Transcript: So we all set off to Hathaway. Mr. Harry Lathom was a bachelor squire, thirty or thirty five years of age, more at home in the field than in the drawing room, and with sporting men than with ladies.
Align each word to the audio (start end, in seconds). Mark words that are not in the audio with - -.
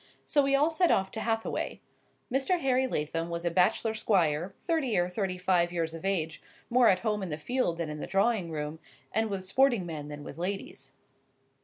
So 0.25 0.41
we 0.41 0.55
all 0.55 0.71
set 0.71 0.89
off 0.89 1.11
to 1.11 1.19
Hathaway. 1.19 1.79
Mr. 2.33 2.59
Harry 2.59 2.87
Lathom 2.87 3.29
was 3.29 3.45
a 3.45 3.51
bachelor 3.51 3.93
squire, 3.93 4.55
thirty 4.65 4.97
or 4.97 5.07
thirty 5.07 5.37
five 5.37 5.71
years 5.71 5.93
of 5.93 6.03
age, 6.03 6.41
more 6.71 6.87
at 6.89 7.01
home 7.05 7.21
in 7.21 7.29
the 7.29 7.37
field 7.37 7.77
than 7.77 7.87
in 7.87 7.99
the 7.99 8.07
drawing 8.07 8.49
room, 8.49 8.79
and 9.11 9.29
with 9.29 9.45
sporting 9.45 9.85
men 9.85 10.07
than 10.07 10.23
with 10.23 10.39
ladies. 10.39 10.93